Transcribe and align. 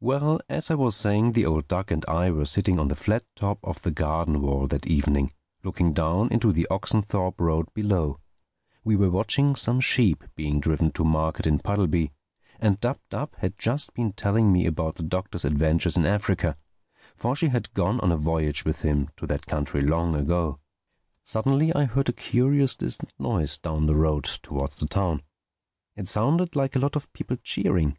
Well, 0.00 0.40
as 0.48 0.68
I 0.68 0.74
was 0.74 0.96
saying, 0.96 1.30
the 1.30 1.46
old 1.46 1.68
duck 1.68 1.92
and 1.92 2.04
I 2.08 2.32
were 2.32 2.44
sitting 2.44 2.80
on 2.80 2.88
the 2.88 2.96
flat 2.96 3.22
top 3.36 3.60
of 3.62 3.80
the 3.82 3.92
garden 3.92 4.42
wall 4.42 4.66
that 4.66 4.84
evening, 4.88 5.32
looking 5.62 5.92
down 5.92 6.32
into 6.32 6.50
the 6.50 6.66
Oxenthorpe 6.72 7.40
Road 7.40 7.68
below. 7.72 8.18
We 8.82 8.96
were 8.96 9.12
watching 9.12 9.54
some 9.54 9.78
sheep 9.78 10.24
being 10.34 10.58
driven 10.58 10.90
to 10.90 11.04
market 11.04 11.46
in 11.46 11.60
Puddleby; 11.60 12.10
and 12.58 12.80
Dab 12.80 12.98
Dab 13.10 13.36
had 13.36 13.56
just 13.56 13.94
been 13.94 14.12
telling 14.12 14.50
me 14.52 14.66
about 14.66 14.96
the 14.96 15.04
Doctor's 15.04 15.44
adventures 15.44 15.96
in 15.96 16.04
Africa. 16.04 16.56
For 17.14 17.36
she 17.36 17.46
had 17.46 17.72
gone 17.74 18.00
on 18.00 18.10
a 18.10 18.16
voyage 18.16 18.64
with 18.64 18.82
him 18.82 19.08
to 19.18 19.26
that 19.28 19.46
country 19.46 19.82
long 19.82 20.16
ago. 20.16 20.58
Suddenly 21.22 21.72
I 21.74 21.84
heard 21.84 22.08
a 22.08 22.12
curious 22.12 22.74
distant 22.74 23.12
noise 23.20 23.56
down 23.56 23.86
the 23.86 23.94
road, 23.94 24.24
towards 24.42 24.80
the 24.80 24.88
town. 24.88 25.22
It 25.94 26.08
sounded 26.08 26.56
like 26.56 26.74
a 26.74 26.80
lot 26.80 26.96
of 26.96 27.12
people 27.12 27.36
cheering. 27.36 27.98